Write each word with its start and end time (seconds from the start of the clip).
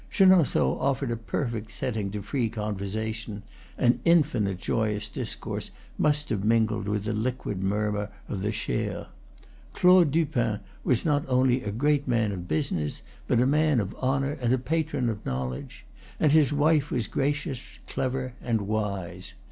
Chenon 0.09 0.43
ceaux 0.45 0.79
offered 0.79 1.11
a 1.11 1.15
perfect 1.15 1.69
setting 1.69 2.09
to 2.09 2.23
free 2.23 2.49
conversation; 2.49 3.43
and 3.77 3.99
infinite 4.03 4.57
joyous 4.57 5.07
discourse 5.07 5.69
must 5.99 6.29
have 6.29 6.43
mingled 6.43 6.87
with 6.87 7.03
the 7.03 7.13
liquid 7.13 7.61
murmur 7.63 8.09
of 8.27 8.41
the 8.41 8.51
Cher. 8.51 9.09
Claude 9.73 10.09
Dupin 10.09 10.59
was 10.83 11.05
not 11.05 11.23
only 11.27 11.61
a 11.61 11.71
great 11.71 12.07
man 12.07 12.31
of 12.31 12.47
business, 12.47 13.03
but 13.27 13.39
a 13.39 13.45
man 13.45 13.79
of 13.79 13.95
honor 13.99 14.31
and 14.41 14.51
a 14.51 14.57
patron 14.57 15.07
of 15.07 15.23
knowledge; 15.23 15.85
and 16.19 16.31
his 16.31 16.51
wife 16.51 16.89
was 16.89 17.05
gracious, 17.05 17.77
clever, 17.85 18.33
and 18.41 18.61
wise. 18.61 19.33